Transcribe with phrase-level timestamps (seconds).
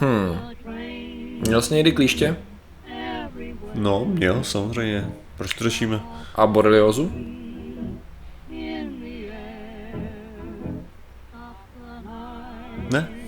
[0.00, 0.38] Hmm.
[1.46, 2.36] Měl jsi někdy klíště?
[3.74, 5.10] No, jo, samozřejmě.
[5.36, 6.00] Proč to řešíme?
[6.34, 7.12] A boreliozu?
[12.92, 13.19] Ne?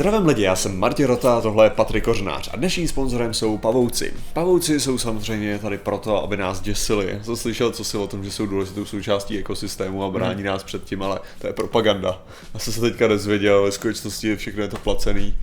[0.00, 4.14] Zdravím lidi, já jsem Martin Rota, tohle je Patrik Kořnář a dnešním sponzorem jsou pavouci.
[4.32, 7.20] Pavouci jsou samozřejmě tady proto, aby nás děsili.
[7.22, 10.84] Jsem slyšel, co si o tom, že jsou důležitou součástí ekosystému a brání nás před
[10.84, 12.22] tím, ale to je propaganda.
[12.54, 15.34] Já jsem se teďka dozvěděl, ve skutečnosti všechno je to placený.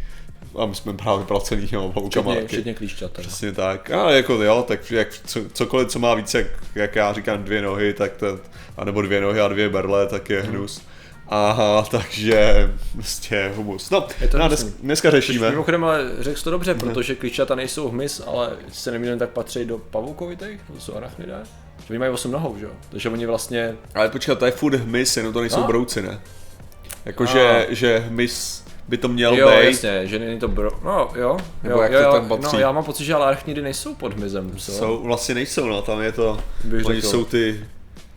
[0.58, 2.32] A my jsme právě placený těma pavoukama.
[2.32, 3.12] Včetně, včetně klíšťat.
[3.12, 3.92] Přesně tak.
[3.92, 7.62] Ale jako jo, tak jak co, cokoliv, co má více, jak, jak já říkám, dvě
[7.62, 8.40] nohy, tak to,
[8.78, 10.82] anebo dvě nohy a dvě berle, tak je hnus.
[11.30, 13.90] Aha, takže prostě humus.
[13.90, 15.50] No, Je to no dnes, dneska řešíme.
[15.50, 19.78] Mimochodem, ale řekl to dobře, protože klíšťata nejsou hmyz, ale se nemýlím, tak patří do
[19.78, 21.40] pavoukovitých, to jsou arachnidé.
[21.80, 22.72] Že oni mají 8 nohou, že jo?
[22.90, 25.68] Takže oni vlastně, Ale počkat, to je furt hmyz, jenom to nejsou No.
[25.68, 26.20] brouci, ne?
[27.06, 27.74] Jakože, A.
[27.74, 29.66] že hmyz by to měl jo, být.
[29.66, 32.56] jasně, že není to bro, no jo, Nebo jo, jak jo, to jo, tam patří?
[32.56, 34.72] no já mám pocit, že ale arachnidy nejsou pod hmyzem, co?
[34.72, 37.12] Jsou, vlastně nejsou, no, tam je to, Bych oni řekl.
[37.12, 37.66] jsou ty,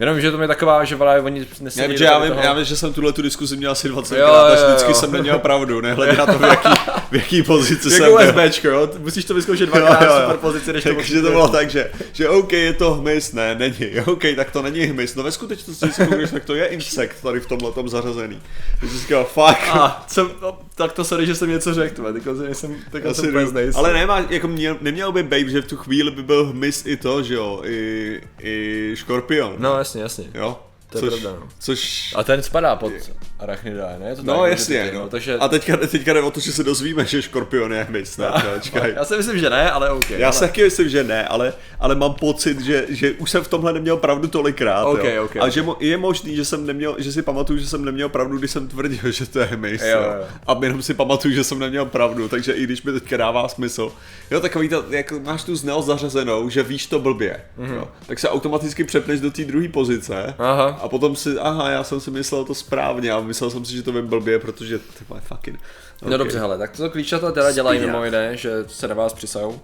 [0.01, 2.65] Jenom, že to je taková, že vole, oni nesedí já tady vím, toho- já vím,
[2.65, 4.67] že jsem tuhle tu diskuzi měl asi 20 Jo, krát a jo, jo.
[4.69, 6.69] vždycky jsem neměl pravdu, nehledě na to, v jaký,
[7.11, 8.15] v jaký pozici jsem Jako.
[8.41, 8.89] USBčko, jo?
[8.99, 10.19] Musíš to vyzkoušet Jo, jo, dvakrát jo.
[10.19, 13.55] v superpozici, než to Takže to bylo tak, že, že OK, je to hmyz, ne,
[13.55, 13.75] není,
[14.07, 17.17] OK, tak to není hmyz, no ve skutečnosti, když si koukneš, tak to je insekt
[17.23, 18.41] tady v tomhle tom zařazený.
[18.81, 22.13] Když jsi říkal, fuck, A, co, no, tak to sorry, že jsem něco řekl, tvé,
[22.13, 23.79] tak jsem, tak Asi jsem úplně ne, znejistý.
[23.79, 26.97] ale nemá, jako měl, neměl by být, že v tu chvíli by byl hmyz i
[26.97, 29.55] to, že jo, i, i škorpion.
[29.59, 30.31] No jasně, jasně.
[30.41, 30.59] Jo?
[30.91, 31.49] To je což, pravda, no.
[31.59, 32.93] Což, A ten spadá pod
[33.39, 34.09] arachnidae, ne?
[34.09, 35.09] Je To no jasně, že ty- no.
[35.09, 38.27] Takže, A teďka, teďka jde o to, že se dozvíme, že škorpion je hmyz, ne,
[38.61, 38.93] čekaj.
[38.97, 40.11] já si myslím, že ne, ale OK.
[40.11, 40.33] Já ale...
[40.33, 43.73] si taky myslím, že ne, ale, ale mám pocit, že, že už jsem v tomhle
[43.73, 44.85] neměl pravdu tolikrát.
[44.85, 45.25] Ok, jo.
[45.25, 45.51] ok, a ok.
[45.53, 48.51] že mo, je možný, že jsem neměl, že si pamatuju, že jsem neměl pravdu, když
[48.51, 49.83] jsem tvrdil, že to je hmyz.
[49.83, 50.25] Jo, Jo.
[50.47, 53.93] A jenom si pamatuju, že jsem neměl pravdu, takže i když mi teďka dává smysl.
[54.31, 57.71] Jo, takový to, jak máš tu znal zařazenou, že víš to blbě, Mhm.
[57.71, 57.75] mm-hmm.
[57.77, 60.35] jo, tak se automaticky přepneš do té druhé pozice.
[60.39, 60.80] Aha.
[60.83, 63.83] A potom si, aha, já jsem si myslel to správně a myslel jsem si, že
[63.83, 65.61] to vím blbě, protože ty vole, fucking.
[66.03, 66.19] No Ok.
[66.19, 69.61] dobře, hele, tak to klíčata teda dělají mimo jiné, že se na vás přisajou,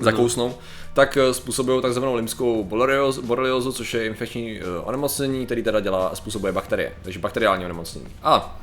[0.00, 0.54] zakousnou,
[0.94, 6.14] tak eh, způsobují takzvanou limskou borelioz- boreliozu, což je infekční eh, onemocnění, který teda dělá,
[6.14, 8.06] způsobuje bakterie, takže bakteriální onemocnění.
[8.22, 8.60] A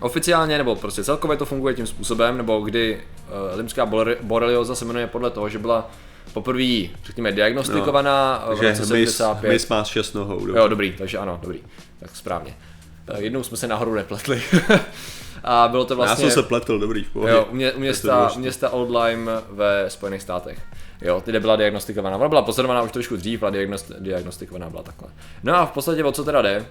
[0.00, 3.00] oficiálně nebo prostě celkově to funguje tím způsobem, nebo kdy
[3.52, 3.86] uh, limská
[4.22, 5.90] borelioza se jmenuje podle toho, že byla
[6.32, 9.48] poprvé, řekněme, diagnostikovaná no, v roce hmyz, 75.
[9.50, 10.46] hmyz má šest nohou.
[10.46, 10.58] dobře.
[10.58, 11.58] Jo, dobrý, takže ano, dobrý.
[12.00, 12.56] Tak správně.
[13.08, 14.42] Eh, Jednou jsme se nahoru nepletli.
[15.44, 16.06] A bylo to Vlastně...
[16.10, 16.24] vlastně...
[16.26, 17.32] Já jsem se pletl, dobrý, v pohodě.
[17.32, 20.58] Jo, u, mě, u, města, u města Old Lyme ve Spojených státech.
[21.02, 22.16] Jo, kde byla diagnostikovaná.
[22.16, 25.08] Ona byla pozorovaná už trošku dřív, ale diagnost, diagnostikovaná byla takhle.
[25.42, 26.66] No a v podstatě o co teda jde?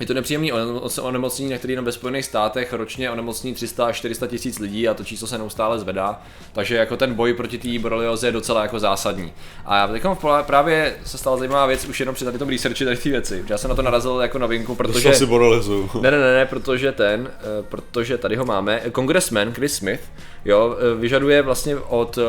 [0.00, 3.96] Je to nepříjemný onemo- onemocnění, na který jenom ve Spojených státech ročně onemocní 300 až
[3.96, 6.22] 400 tisíc lidí a to číslo se neustále zvedá.
[6.52, 9.32] Takže jako ten boj proti té borelioze je docela jako zásadní.
[9.64, 10.02] A teď
[10.46, 13.44] právě se stala zajímavá věc už jenom při tady tom researchi tady ty věci.
[13.48, 14.92] Já jsem na to narazil jako novinku, protože...
[14.92, 15.90] Dostal si borelezu.
[16.00, 20.02] Ne, ne, ne, ne, protože ten, eh, protože tady ho máme, kongresmen Chris Smith,
[20.44, 22.22] jo, eh, vyžaduje vlastně od eh,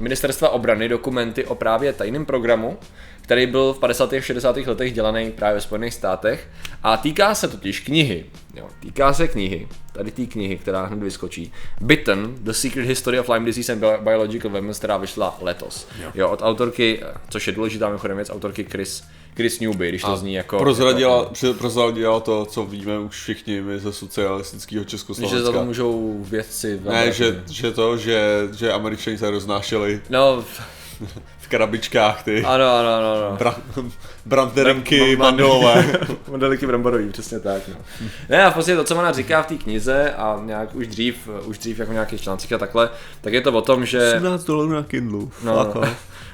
[0.00, 2.78] ministerstva obrany dokumenty o právě tajném programu,
[3.26, 4.12] který byl v 50.
[4.12, 4.56] a 60.
[4.56, 6.48] letech dělaný právě ve Spojených státech
[6.82, 11.52] a týká se totiž knihy, jo, týká se knihy, tady té knihy, která hned vyskočí,
[11.80, 16.10] Bitten, The Secret History of Lyme Disease and Bi- Biological Weapons, která vyšla letos, jo,
[16.14, 19.04] jo od autorky, což je důležitá mimochodem věc, autorky Chris,
[19.36, 20.58] Chris Newby, když to zní jako...
[20.58, 25.62] Prozradila, jako, prozradila to, co víme už všichni my ze socialistického že za to Československa.
[25.62, 26.80] můžou vědci...
[26.84, 30.44] Ne, že, že to, že, že američani se roznášeli No,
[31.40, 33.14] v krabičkách ty ano, ano, ano.
[33.16, 33.36] ano.
[33.38, 33.56] bra,
[34.26, 36.00] branderinky mandlové.
[36.28, 37.62] Modeliky bramborový, přesně tak.
[37.68, 37.74] No.
[38.28, 41.28] Ne, a v podstatě to, co ona říká v té knize a nějak už dřív,
[41.44, 42.90] už dřív jako nějakých článcích a takhle,
[43.20, 44.10] tak je to o tom, že...
[44.10, 45.32] 17 dolarů na Kindlu.
[45.44, 45.82] No, no.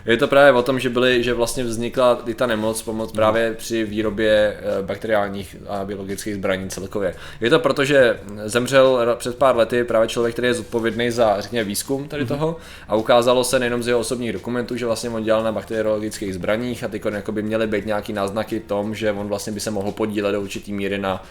[0.07, 3.53] Je to právě o tom, že byly, že vlastně vznikla i ta nemoc pomoc právě
[3.53, 7.15] při výrobě eh, bakteriálních a biologických zbraní celkově.
[7.41, 11.65] Je to proto, že zemřel před pár lety právě člověk, který je zodpovědný za, řekněme,
[11.65, 12.57] výzkum tady toho.
[12.89, 16.85] A ukázalo se nejenom z jeho osobních dokumentů, že vlastně on dělal na bakteriologických zbraních
[16.85, 17.01] a ty
[17.31, 20.73] by měly být nějaký náznaky tom, že on vlastně by se mohl podílet do určitý
[20.73, 21.23] míry na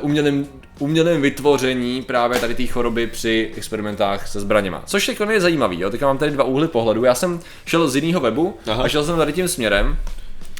[0.00, 0.46] umělém,
[0.78, 4.82] umělém vytvoření právě tady té choroby při experimentách se zbraněma.
[4.86, 5.90] Což teď je zajímavý, jo?
[5.90, 7.04] Teďka mám tady dva úhly pohledu.
[7.04, 8.82] Já jsem šel z jiného webu Aha.
[8.82, 9.98] a šel jsem tady tím směrem.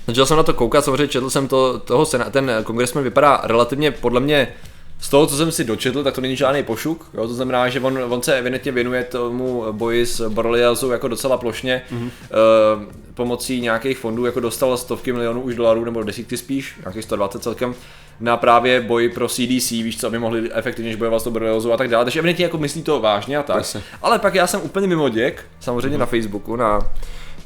[0.06, 3.90] Začal jsem na to koukat, samozřejmě četl jsem to, toho sena, ten kongresmen vypadá relativně
[3.90, 4.48] podle mě
[5.00, 7.28] z toho, co jsem si dočetl, tak to není žádný pošuk, jo?
[7.28, 11.82] to znamená, že on, on se evidentně věnuje tomu boji s boreliozou jako docela plošně,
[11.92, 12.04] mm-hmm.
[12.04, 17.42] uh, pomocí nějakých fondů, jako dostal stovky milionů už dolarů, nebo desítky spíš, nějakých 120
[17.42, 17.74] celkem,
[18.20, 21.76] na právě boj pro CDC, víš co, aby mohli efektivně bojovat s tou boreliozou a
[21.76, 23.56] tak dále, takže evidentně jako myslí to vážně a tak.
[23.56, 23.82] Jasně.
[24.02, 26.00] Ale pak já jsem úplně mimo děk, samozřejmě mm-hmm.
[26.00, 26.80] na Facebooku, na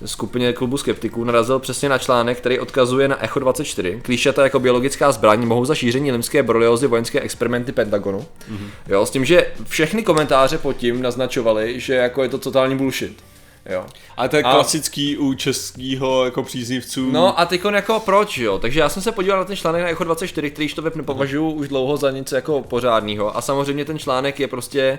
[0.05, 4.01] skupině klubu skeptiků narazil přesně na článek, který odkazuje na Echo 24.
[4.03, 8.19] Klíšata jako biologická zbraň mohou za šíření limské boreliozy vojenské experimenty Pentagonu.
[8.19, 8.69] Mm-hmm.
[8.89, 13.23] Jo, s tím, že všechny komentáře pod tím naznačovaly, že jako je to totální bullshit.
[13.71, 13.87] Jo.
[14.17, 17.11] Ale to je A- klasický u českého jako příznivců.
[17.11, 18.59] No a teď jako proč, jo?
[18.59, 21.51] Takže já jsem se podíval na ten článek na Echo 24, který to web nepovažuji
[21.51, 23.37] už dlouho za něco jako pořádného.
[23.37, 24.99] A samozřejmě ten článek je prostě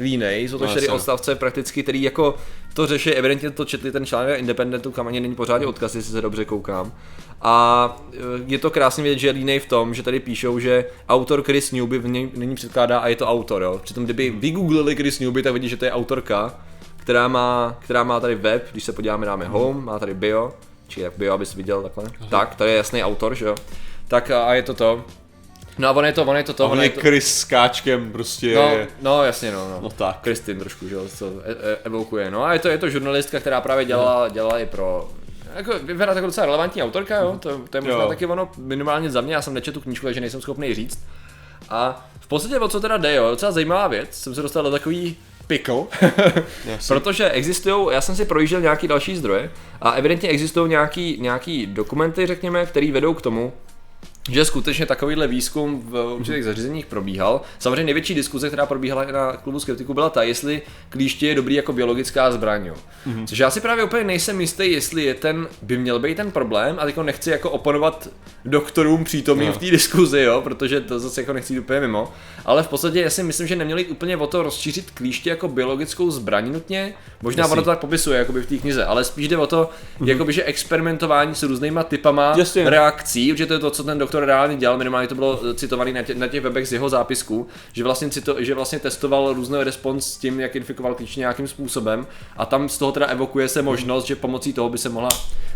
[0.00, 0.96] línej, jsou to No, čtyři jasně.
[0.96, 2.34] odstavce prakticky, který jako
[2.74, 6.20] to řeší, evidentně to četli ten článek Independentu, kam ani není pořádně odkaz, jestli se
[6.20, 6.92] dobře koukám.
[7.42, 10.84] A e, je to krásně vidět, že je línej v tom, že tady píšou, že
[11.08, 13.80] autor Chris Newby v něj nyní předkládá a je to autor, jo.
[13.84, 16.54] Přitom kdyby vygooglili Chris Newby, tak vidí, že to je autorka,
[17.02, 20.52] která má, která má tady web, když se podíváme, dáme home, má tady bio,
[20.88, 22.04] či jak bio, abys viděl takhle.
[22.30, 23.54] Tak, tady je jasný autor, že jo.
[24.08, 25.04] Tak a je to to.
[25.78, 27.00] No a on je to, on je to to, A on on je je to...
[27.00, 28.54] Chris s káčkem prostě.
[28.54, 28.70] No,
[29.02, 29.78] no jasně, no, no.
[29.82, 30.18] No tak.
[30.20, 32.30] Kristin trošku, že jo, co e- e- evokuje.
[32.30, 35.08] No a je to, je to žurnalistka, která právě dělala, dělala i pro
[35.56, 38.08] jako vypadá jako docela relevantní autorka, jo, to, to je možná Jo.
[38.08, 40.98] taky ono minimálně za mě, já jsem nečetl tu knížku, takže nejsem schopný říct.
[41.68, 44.70] A v podstatě o co teda jde, jo, docela zajímavá věc, jsem se dostal do
[44.70, 45.16] takový
[45.52, 45.84] pickle,
[46.66, 46.88] Jasně.
[46.88, 49.50] protože existují, já jsem si projížděl nějaký další zdroje
[49.80, 53.52] a evidentně existují nějaký, nějaký dokumenty, řekněme, které vedou k tomu,
[54.30, 57.40] že skutečně takovýhle výzkum v určitých zařízeních probíhal.
[57.58, 61.72] Samozřejmě největší diskuze, která probíhala na klubu skeptiků, byla ta, jestli klíště je dobrý jako
[61.72, 62.70] biologická zbraň.
[63.06, 63.26] Mm-hmm.
[63.26, 66.76] Což já si právě úplně nejsem jistý, jestli je ten, by měl být ten problém,
[66.78, 68.08] a jako nechci jako oponovat
[68.44, 69.52] doktorům přítomným No.
[69.52, 72.12] v té diskuzi, jo, protože to zase jako nechci jít úplně mimo.
[72.44, 76.10] Ale v podstatě já si myslím, že neměli úplně o to rozšířit klíště jako biologickou
[76.10, 76.94] zbraň nutně.
[77.22, 79.70] Možná ono to tak popisuje jakoby v té knize, ale spíš jde o to,
[80.00, 80.08] mm-hmm.
[80.08, 82.70] jakoby, že experimentování s různýma typama Jasně.
[82.70, 85.92] reakcí, určitě to je to, co ten doktor reálně dělal, minimálně to bylo eh, citované
[85.92, 89.64] na, tě, na těch webech z jeho zápisků, že vlastně, cito, že vlastně testoval různé
[89.64, 92.06] respons s tím, jak infikoval klíč nějakým způsobem.
[92.36, 95.08] A tam z toho teda evokuje se možnost, že pomocí toho by se mohla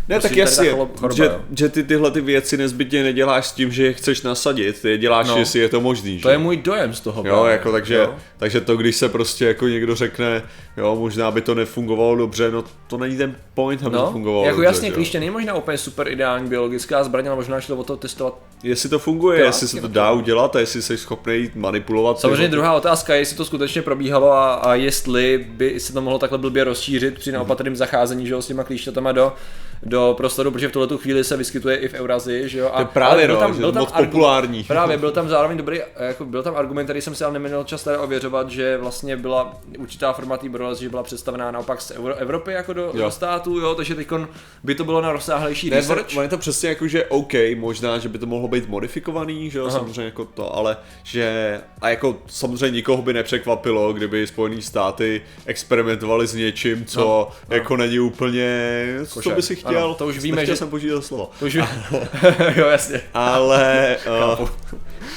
[0.09, 1.41] Ne, prostě tak jasně, chorob- choroba, že, jo.
[1.57, 4.97] že ty tyhle ty věci nezbytně neděláš s tím, že je chceš nasadit, ty je
[4.97, 5.37] děláš, No.
[5.37, 6.19] jestli je to možný.
[6.19, 6.33] To že?
[6.33, 7.23] je můj dojem z toho.
[7.25, 8.15] Jo, právě, jako takže, jo.
[8.37, 10.43] takže to, když se prostě jako někdo řekne,
[10.77, 14.45] jo, možná by to nefungovalo dobře, no to není ten point, aby to No, fungovalo
[14.45, 17.83] jako dobře, jasně, klíště není možná úplně super ideální biologická zbraň, ale možná šlo o
[17.83, 18.33] to testovat.
[18.63, 22.19] Jestli to funguje, To jestli se to dá udělat a jestli jsi schopný manipulovat.
[22.19, 26.19] Samozřejmě druhá otázka je, jestli to skutečně probíhalo a, a jestli by se to mohlo
[26.19, 29.33] takhle blbě rozšířit při neopatrném zacházení že jo, s těma klíšťatama do,
[29.83, 32.71] do prostoru, protože v tuhle tu chvíli se vyskytuje i v Eurazii, že jo.
[32.73, 34.63] To je právě, ale no, že moc populární.
[34.67, 37.83] Právě, byl tam zároveň dobrý, jako byl tam argument, který jsem si ale neměl čas
[37.83, 42.15] tady ověřovat, že vlastně byla určitá forma té boreliozy, že byla představená naopak z Euro,
[42.15, 42.91] Evropy jako do, Jo.
[42.93, 44.07] do států, jo, takže teď
[44.63, 46.17] by to bylo na rozsáhlejší Ne, research.
[46.17, 49.59] on je to přesně jako, že OK, možná, že by to mohlo být modifikovaný, že
[49.59, 49.77] jo, Aha.
[49.77, 56.27] samozřejmě jako to, ale že, a jako samozřejmě nikoho by nepřekvapilo, kdyby Spojené státy experimentovali
[56.27, 58.47] s něčím, co No, no, jako není úplně,
[59.05, 59.35] co Košer.
[59.35, 61.53] by si chtěl, Ano, to už víme, že- jsem použít to slovo, To už
[62.55, 63.01] jo, jasně.
[63.13, 63.97] ale,
[64.39, 64.49] uh,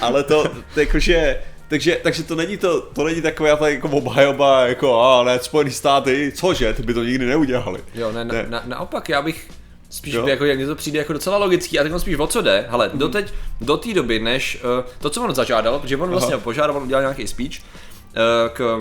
[0.01, 0.45] ale to,
[0.77, 5.39] jakože, takže, takže to není to, to není taková ta jako obhajoba, jako a ne,
[5.39, 7.81] Spojené státy, cože, ty by to nikdy neudělali.
[7.95, 8.47] Jo, ne, Ne.
[8.49, 9.49] Na, naopak, já bych
[9.91, 10.23] spíš, Jo.
[10.25, 12.43] by jako, jak mně to přijde jako docela logický, a teď on spíš o co
[12.43, 12.99] jde, hele, Mhm.
[12.99, 16.83] doteď, do té doby, než, uh, to, co on zažádal, protože on vlastně požádal, on
[16.83, 18.81] udělal nějaký speech, uh, k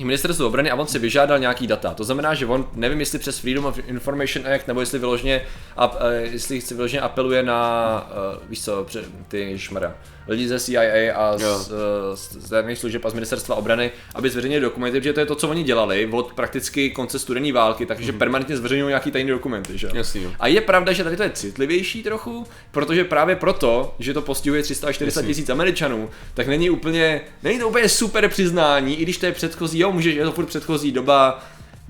[0.00, 1.94] ministerstvu obrany a on si vyžádal nějaký data.
[1.94, 5.42] To znamená, že on, nevím jestli přes Freedom of Information Act, nebo jestli vyloženě,
[5.76, 8.86] ap, uh, jestli chci vyloženě apeluje na, uh, víš co,
[9.28, 9.94] ty šmara,
[10.28, 11.58] lidi ze CIA a Jo.
[11.58, 11.76] z, uh,
[12.14, 15.48] z tajných služeb a z ministerstva obrany, aby zveřejnili dokumenty, protože to je to, co
[15.48, 19.88] oni dělali od prakticky konce studené války, takže permanentně zveřejňují nějaký tajný dokumenty, že?
[19.94, 20.30] Jasný, jo.
[20.40, 24.62] A je pravda, že tady to je citlivější trochu, protože právě proto, že to postihuje
[24.62, 29.18] 300 až 400 tisíc Američanů, tak není úplně, není to úplně super přiznání, i když
[29.18, 31.44] to je předchozí, jo, můžeš, je to furt předchozí doba,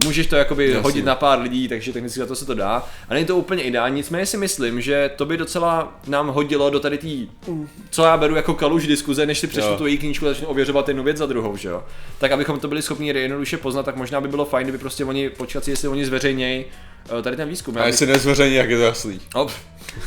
[0.05, 0.83] můžeš to jakoby Jasně.
[0.83, 2.87] hodit na pár lidí, takže technicky za to se to dá.
[3.09, 6.81] A není to úplně ideální, nicméně si myslím, že to by docela nám hodilo do
[6.81, 7.29] tady tý,
[7.91, 10.89] co já beru jako kaluž diskuze, než si přečtu tu její knížku a začnu ověřovat
[10.89, 11.85] jednu věc za druhou, že jo.
[12.19, 15.31] Tak abychom to byli schopni jednoduše poznat, tak možná by bylo fajn, kdyby prostě oni
[15.31, 16.65] počkat si, jestli oni zveřejnějí
[17.23, 17.77] tady ten výzkum.
[17.77, 19.21] A já jestli nezveřejní, jak je to jasný.
[19.35, 19.59] No, pff,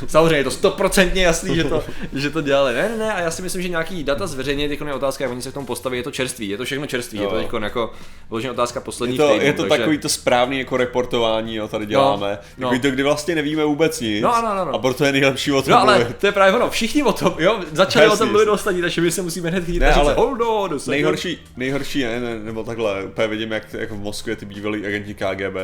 [0.07, 1.83] samozřejmě je to stoprocentně jasný, že to,
[2.13, 2.73] že to dělali.
[2.73, 5.31] Ne, ne, ne, a já si myslím, že nějaký data zveřejně, teď je otázka, jak
[5.31, 7.41] oni se k tomu postaví, je to čerství, je to všechno čerství, je to Jo.
[7.51, 7.93] teď jako
[8.29, 9.77] vložená otázka Je posledních to, týdnů, je to takže...
[9.77, 12.37] takový to správný jako reportování, jo, tady děláme.
[12.57, 12.67] no.
[12.67, 14.23] Takový to, kdy vlastně nevíme vůbec nic.
[14.23, 14.73] No, no, no, no.
[14.73, 16.17] A proto je nejlepší o tom No ale mluvit.
[16.17, 19.11] to je právě ono, všichni o tom, jo, začali o tom mluvit ostatní, takže my
[19.11, 20.79] se musíme hned chytit Ne, říct, ale hold on.
[20.87, 25.13] Nejhorší, nejhorší je, ne, nebo takhle, úplně vidím, jak jako v Moskvě ty bývalí agenti
[25.13, 25.55] KGB,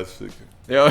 [0.67, 0.89] Jo,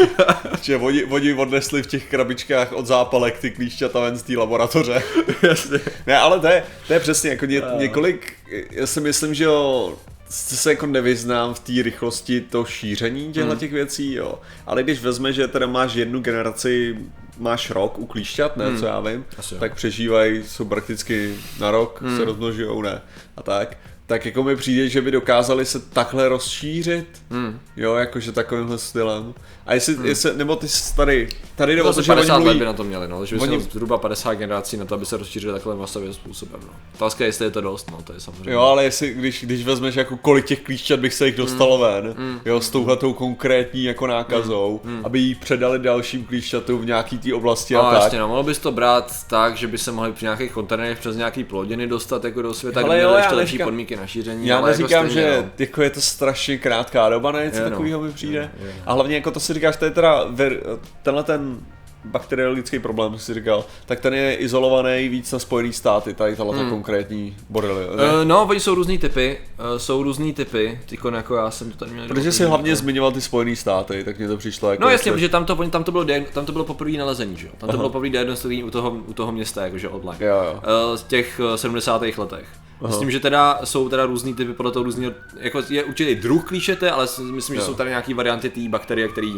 [0.62, 5.02] že oni, oni odnesli v těch krabičkách od zápalek ty klíšťata ven z té laboratoře.
[5.42, 5.80] jasně.
[6.06, 8.32] Ne, ale to je, to je přesně jako ně, několik,
[8.70, 9.94] já si myslím, že jo,
[10.28, 14.38] se jako nevyznám v té rychlosti to šíření těchto těch věcí, jo.
[14.66, 16.98] Ale když vezme, že teda máš jednu generaci,
[17.38, 22.02] máš rok u klíšťat, ne, co já vím, Asi tak přežívají, jsou prakticky na rok,
[22.16, 23.02] se rozmnožujou, ne,
[23.36, 23.76] a tak.
[24.12, 27.58] Tak jako mi přijde, že by dokázali se takhle rozšířit, Hmm.
[27.76, 29.34] jo, jakože takovýmhle stylem.
[29.66, 30.66] A jestli, jestli nebo ty
[30.96, 33.26] tady, tady jde To to, že oni 50 let mluví, by na to měli, no,
[33.26, 36.60] že by Oni- se zhruba 50 generací na to, aby se rozšířili takhle masovým způsobem,
[36.66, 36.72] no.
[36.94, 38.52] Otázka je, jestli je to dost, no, to je samozřejmě.
[38.52, 42.14] Jo, ale jestli, když, když vezmeš jako kolik těch klíšťat bych se jich dostalo ven,
[42.44, 47.74] jo, s touhletou konkrétní jako nákazou, aby jí předali dalším klíšťatům v nějaký té oblasti
[47.74, 48.02] No, a tak.
[48.02, 51.16] jasně, no, mohlo bys to brát tak, že by se mohli při nějakých kontejnerech přes
[51.16, 54.46] nějaký plodiny dostat jako do světa, Ale kde jo, ještě lepší podmínky na šíření.
[54.46, 55.50] Já ale jako neříkám, stejně, že no.
[55.58, 57.70] jako je to strašně krátká doba na něco Je, no.
[57.70, 58.50] takového mi přijde.
[58.60, 58.74] Je, je.
[58.86, 60.60] A hlavně jako to si říkáš, to je teda ver,
[61.02, 61.60] tenhle ten
[62.04, 66.70] bakteriologický problém, si říkal, tak ten je izolovaný víc na Spojený státy, tady tahle hmm.
[66.70, 67.86] konkrétní borely.
[67.86, 67.94] Uh,
[68.24, 71.90] no, oni jsou různý typy, uh, jsou různý typy, tyko jako já jsem to tady
[71.90, 72.08] měl.
[72.08, 74.82] Protože si hlavně zmiňoval ty Spojený státy, tak mě to přišlo jako...
[74.82, 77.46] No jasně, jestli- protože tam to, tam to bylo, tam to bylo poprvé nalezení, že
[77.46, 77.52] jo?
[77.58, 80.26] Tam to bylo poprvé diagnostikování u toho, u toho města, jakože online.
[80.26, 80.60] Jo, jo.
[80.90, 82.02] Uh, z těch uh, 70.
[82.02, 82.46] letech.
[82.90, 86.44] S tím, že teda jsou teda různý typy podle toho různého, jako je určitý druh
[86.44, 87.66] klíčete, ale myslím, že Jo.
[87.66, 89.32] jsou tady nějaký varianty té bakterie, které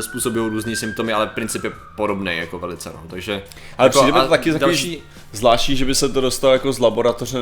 [0.00, 3.02] způsobují různé symptomy, ale princip je podobný jako velice, no.
[3.10, 3.42] Takže,
[3.78, 5.02] Ale jako, přijde mi to taky takový další,
[5.32, 7.38] zvláštní, že by se to dostalo jako z laboratoře.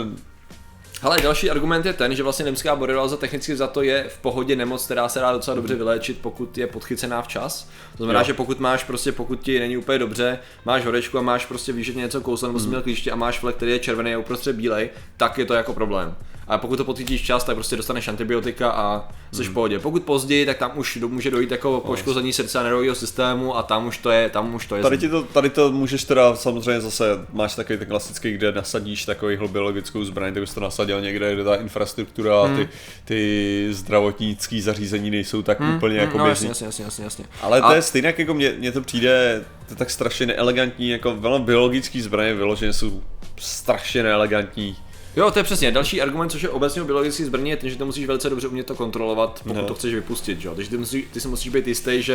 [1.02, 4.56] Hele, další argument je ten, že vlastně nemská borelioza technicky za to je v pohodě
[4.56, 7.62] nemoc, která se dá docela dobře vyléčit, pokud je podchycená včas.
[7.92, 8.24] To znamená, Jo.
[8.26, 11.86] že pokud máš prostě, pokud ti není úplně dobře, máš horečku a máš prostě víš,
[11.86, 14.56] že něco kouslo nebo jsi měl klíště a máš flek, který je červený a uprostřed
[14.56, 16.16] bílej, tak je to jako problém.
[16.50, 19.78] A pokud to podchytíš včas, tak prostě dostaneš antibiotika a jsi v pohodě.
[19.78, 23.86] Pokud později, tak tam už může dojít jako poškození srdce a nervového systému a tam
[23.86, 24.82] už to je, tam už to je.
[24.82, 29.04] Tady, ti to, tady to můžeš teda samozřejmě zase, máš takový ten klasický, kde nasadíš
[29.04, 32.68] takovýhle biologickou zbraň, tak bys to nasadil někde, kde ta infrastruktura a ty,
[33.04, 36.48] ty zdravotnické zařízení nejsou tak úplně jako no, běžný.
[36.48, 37.24] jasně, jasně, jasně, jasně.
[37.42, 40.88] Ale to A- je stejně jako mně, mně to přijde to je tak strašně neelegantní,
[40.88, 43.02] jako velmi biologický zbraně vyloženě jsou
[43.38, 44.76] strašně neelegantní.
[45.16, 45.70] Jo, to je přesně.
[45.72, 48.48] Další argument, což je obecně u biologických zbraní, je ten, že to musíš velice dobře
[48.48, 49.64] umět to kontrolovat, pokud No.
[49.66, 50.40] to chceš vypustit.
[50.40, 50.54] že Jo?
[50.54, 52.14] Takže ty, musí, ty si musíš být jistý, že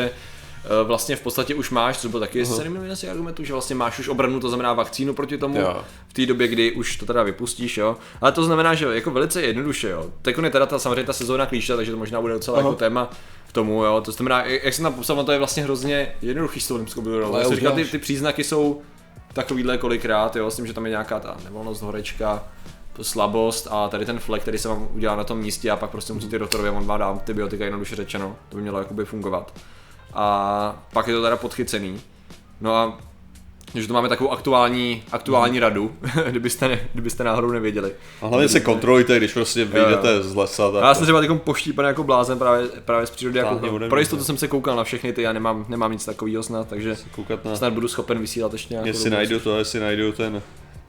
[0.65, 2.73] eh, vlastně v podstatě už máš, co byl taky uh-huh.
[2.81, 5.83] jeden z argumentů, že vlastně máš už obranu, to znamená vakcínu proti tomu Jo.
[6.07, 7.97] v té době, kdy už to teda vypustíš, jo.
[8.21, 10.09] Ale to znamená, že jako velice jednoduše, jo.
[10.21, 12.67] Teď je teda ta, samozřejmě ta sezóna klíště, takže to možná bude docela Aha.
[12.67, 13.09] jako téma
[13.47, 14.01] k tomu, jo.
[14.05, 17.55] To znamená, jak jsem tam popsal, to je vlastně hrozně jednoduchý s tou limskou biologii.
[17.55, 18.81] Říkal, ty, ty příznaky jsou
[19.33, 22.43] takovýhle kolikrát, jo, s tím, že tam je nějaká ta nevolnost, horečka,
[23.01, 26.13] slabost a tady ten flek, který se vám udělá na tom místě a pak prostě
[26.13, 29.53] musíte doktorovi, on vám dá antibiotika, jednoduše řečeno, to by mělo jakoby fungovat.
[30.13, 32.01] A pak je to teda podchycený.
[32.61, 32.97] No a
[33.75, 35.95] že to máme takovou aktuální, aktuální radu,
[36.29, 37.91] kdybyste, ne, kdybyste náhodou nevěděli.
[38.21, 40.71] A hlavně se kontrolujte, když prostě vyjdete z lesa.
[40.71, 43.39] Tak já jsem třeba takový poštípaný jako blázen právě, právě z přírody.
[43.39, 43.59] Jako,
[43.89, 46.95] pro jistotu jsem se koukal na všechny ty, já nemám, nemám nic takového snad, takže
[47.11, 47.55] koukat na...
[47.55, 49.15] snad budu schopen vysílat ještě nějakou Jestli dobu.
[49.15, 50.41] najdu to, jestli najdu ten...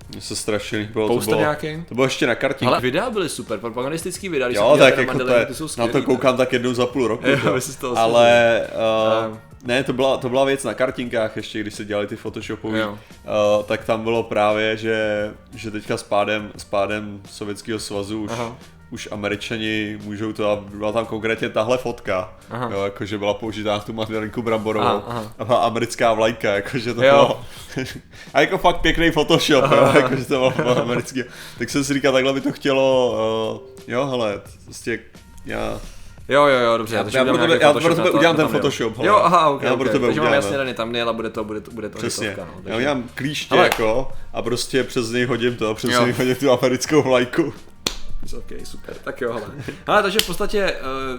[0.08, 1.84] Mně se strašně líbilo, to Poster bylo, nějaký?
[1.88, 2.66] to bylo ještě na kartě.
[2.66, 5.64] Ale videa byly super, propagandistický videa, když Jo, jsem tak jako to je, ty jsou
[5.64, 7.26] na skvělý, to koukám tak jednou za půl roku.
[7.28, 7.54] Jo, to.
[7.54, 8.60] vy si z toho Ale
[9.28, 12.86] uh, ne, to byla, to byla věc na kartinkách ještě, když se dělali ty photoshopové,
[12.88, 12.96] uh,
[13.66, 18.56] tak tam bylo právě, že, že teďka s pádem, s pádem Sovětského svazu už, Aha.
[18.90, 22.70] Už američani můžou to, a byla tam konkrétně tahle fotka, Aha.
[22.72, 25.32] jo, jakože byla použitá tu mandarinku bramborovou Aha, aha.
[25.38, 27.10] a byla americká vlajka, jakože to Jo.
[27.14, 27.40] bylo,
[28.34, 31.22] a jako fakt pěkný Photoshop, jo, jakože to bylo, bylo americký,
[31.58, 33.12] tak jsem si říkal, takhle by to chtělo,
[33.62, 34.98] uh, jo, hele, prostě
[35.46, 35.80] já
[36.28, 36.96] Jo, jo, jo, dobře.
[36.96, 38.48] Já- já udělám pro tebe- já pro tebe udělám ten.
[38.48, 39.08] Photoshop, hele.
[39.08, 39.78] Jo, aha, ok, Já ok.
[39.80, 40.58] pro tebe takže mám udělám, jasně ne?
[40.58, 42.28] daný thumbnail a bude to, bude to, bude to Přesně.
[42.28, 45.90] hitovka, no, Já takže- udělám klíště Ale- jako a prostě přes něj hodím to, přes
[46.00, 47.54] něj hodím tu americkou vlajku.
[48.34, 49.46] Ok, super, tak jo, hele.
[49.86, 50.74] Ale takže v podstatě, eh,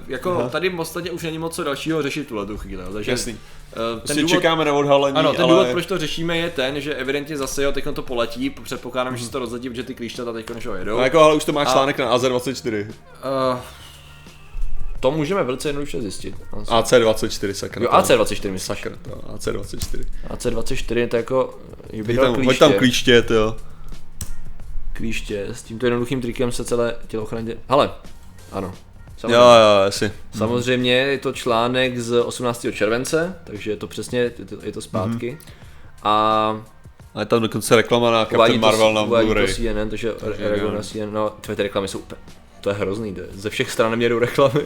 [0.07, 3.11] jako tady v podstatě už není moc co dalšího řešit tuhle tu chvíli, jo, takže
[3.11, 3.37] Jasný.
[3.71, 5.51] eh, Prostě ten důvod, čekáme na odhalení, ano, ten ale...
[5.53, 9.25] důvod, proč to řešíme, je ten, že evidentně zase jo, teď to poletí, předpokládám, že
[9.25, 10.97] se to rozletí, protože ty klíšťata teď konečně jedou.
[10.97, 12.87] No jako, ale už to má A- článek na AZ24.
[13.53, 13.59] Uh,
[14.99, 16.35] To můžeme velice jednoduše zjistit.
[16.51, 17.83] AC24, sakra.
[17.83, 18.61] Jo, to- AC24 myslíš.
[18.61, 20.03] Sakra, to, AC24.
[20.29, 21.59] AC24 to je jako,
[22.07, 23.55] Hoď tam, hoď tam klíště, jo.
[24.97, 27.53] Klíště, s tímto jednoduchým trikem se celé tělo chrání.
[27.69, 27.91] Hele,
[28.51, 28.67] ano.
[28.67, 28.73] Jo,
[29.17, 29.35] Samozřejmě.
[29.35, 30.11] jo, jasně.
[30.37, 32.65] Samozřejmě je to článek z 18.
[32.71, 35.31] července, takže je to přesně, je to, je to zpátky.
[35.31, 35.51] Mhm.
[36.03, 36.61] A
[37.13, 39.53] A je tam dokonce reklama na Captain Marvel na uvádí to Blu-ray.
[39.55, 40.71] CNN, takže Takže jo.
[40.71, 42.21] na CNN, no, tvé ty reklamy jsou úplně,
[42.61, 44.61] to je hrozný, to je, ze všech stran mě jdou reklamy.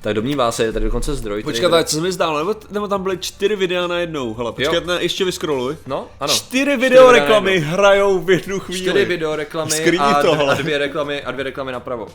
[0.00, 1.42] Tak domnívá se, je tady dokonce zdroj.
[1.42, 4.86] Počkat, co se mi zdálo, nebo, nebo tam byly čtyři videa na jednou, hele, počkat,
[4.86, 5.76] ne, ještě vyskroluj.
[5.86, 6.34] No, ano.
[6.34, 8.80] Čtyři video reklamy hrajou v jednu chvíli.
[8.80, 10.52] Čtyři video reklamy a, to, dvě, hele.
[10.52, 12.06] a, dvě reklamy, a dvě reklamy napravo.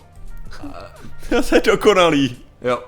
[1.30, 2.38] to je dokonalý.
[2.62, 2.80] Jo.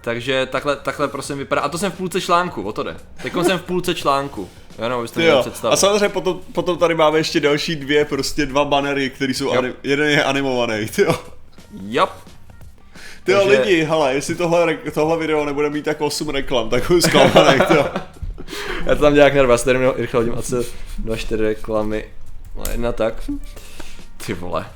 [0.00, 1.60] Takže takhle, takhle prosím vypadá.
[1.60, 2.96] A to jsem v půlce článku, o to jde.
[3.22, 4.48] Teď jsem v půlce článku.
[4.78, 5.40] Jo, no, abyste Ty měli jo.
[5.42, 5.72] představu.
[5.72, 9.58] A samozřejmě potom, potom tady máme ještě další dvě, prostě dva banery, které jsou, Jo.
[9.58, 11.14] anim, jeden je animovaný, jo.
[11.82, 12.35] Jap.
[13.26, 17.00] Ty Takže- lidi, hele, jestli tohle, tohle video nebude mít tak 8 reklam, tak budu
[17.00, 17.86] zklamaný, ty jo.
[18.86, 20.54] Já to tam nějak nervá, tady rychle hodím asi
[20.98, 22.04] dva, čtyři reklamy.
[22.56, 23.14] No jedna tak.
[24.26, 24.66] Ty vole.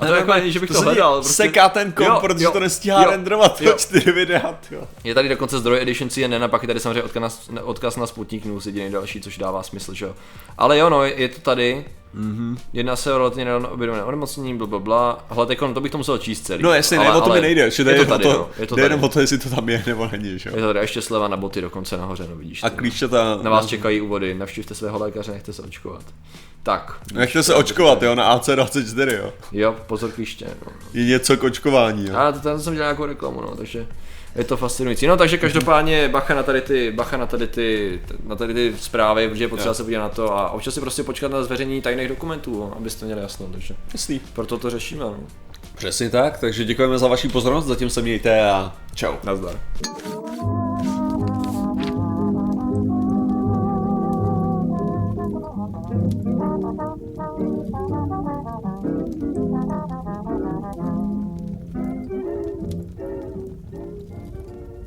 [0.00, 1.14] A to jako není, že bych to, ti hledal.
[1.14, 1.32] Prostě...
[1.32, 3.70] Seká ten kom, Jo, protože jo, to nestíhá jo, renderovat, jo.
[3.70, 3.76] jo.
[3.78, 4.82] čtyři videa, ty jo.
[5.04, 8.06] Je tady dokonce zdroj Edition CNN a pak je tady samozřejmě odkaz na, odkaz na
[8.06, 10.14] Sputnik News, jediný další, což dává smysl, že jo.
[10.58, 11.84] Ale jo, no, je, to tady.
[12.18, 12.58] Mm-hmm.
[12.72, 15.24] Jedná se o relativně nedávno objevené onemocnění, bla, bla, bla.
[15.30, 16.62] Hele, teď to bych to musel číst celý.
[16.62, 18.66] No jasně, ale, ne, o to mi nejde, že je to tady, to, no, je
[18.66, 18.86] to tady.
[18.86, 20.56] jenom o to, jestli to tam je nebo není, že jo.
[20.56, 22.62] Je to tady ještě sleva na boty dokonce nahoře, no vidíš.
[22.62, 22.76] A to.
[22.76, 26.02] klíčata, Na vás čekají úvody, navštivte svého lékaře, nechte se očkovat.
[26.66, 26.92] Tak.
[27.12, 29.32] nechte se očkovat, jo, na AC24, jo.
[29.52, 30.46] Jo, pozor klíště.
[30.66, 30.72] No.
[30.94, 32.16] Je něco k očkování, jo.
[32.16, 33.86] A to tam jsem dělal nějakou reklamu, no, takže
[34.34, 35.06] je to fascinující.
[35.06, 39.28] No takže každopádně bacha na tady ty, bacha na tady ty, na tady ty zprávy,
[39.28, 42.08] protože je potřeba se podívat na to a občas si prostě počkat na zveřejnění tajných
[42.08, 44.20] dokumentů, no, abyste měli jasno, takže Jasný.
[44.32, 45.16] proto to řešíme, no.
[45.74, 49.14] Přesně tak, takže děkujeme za vaši pozornost, zatím se mějte a čau.
[49.24, 49.60] Nazdar.